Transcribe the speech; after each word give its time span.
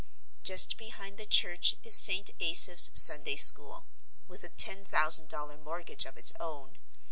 Just 0.41 0.77
behind 0.79 1.19
the 1.19 1.27
church 1.27 1.75
is 1.83 1.93
St. 1.93 2.31
Asaph's 2.39 2.89
Sunday 2.99 3.35
School, 3.35 3.85
with 4.27 4.43
a 4.43 4.49
ten 4.49 4.83
thousand 4.83 5.29
dollar 5.29 5.59
mortgage 5.59 6.05
of 6.05 6.17
its 6.17 6.33
own. 6.39 6.79